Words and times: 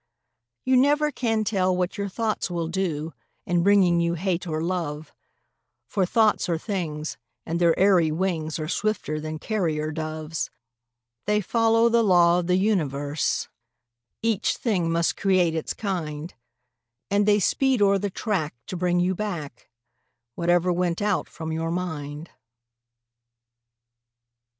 You 0.65 0.77
never 0.77 1.11
can 1.11 1.43
tell 1.43 1.77
what 1.77 1.95
your 1.95 2.09
thoughts 2.09 2.49
will 2.49 2.69
do, 2.69 3.13
In 3.45 3.61
bringing 3.61 3.99
you 3.99 4.15
hate 4.15 4.47
or 4.47 4.59
love; 4.59 5.13
For 5.85 6.07
thoughts 6.07 6.49
are 6.49 6.57
things, 6.57 7.19
and 7.45 7.59
their 7.59 7.77
airy 7.77 8.11
wings 8.11 8.57
Are 8.57 8.67
swifter 8.67 9.19
than 9.21 9.37
carrier 9.37 9.91
doves. 9.91 10.49
They 11.27 11.39
follow 11.39 11.87
the 11.87 12.01
law 12.01 12.39
of 12.39 12.47
the 12.47 12.55
universe— 12.55 13.47
Each 14.23 14.57
thing 14.57 14.91
must 14.91 15.17
create 15.17 15.53
its 15.53 15.75
kind; 15.75 16.33
And 17.11 17.27
they 17.27 17.39
speed 17.39 17.79
o'er 17.79 17.99
the 17.99 18.09
track 18.09 18.55
to 18.65 18.75
bring 18.75 18.99
you 18.99 19.13
back 19.13 19.69
Whatever 20.33 20.73
went 20.73 20.99
out 20.99 21.29
from 21.29 21.51
your 21.51 21.69
mind. 21.69 22.31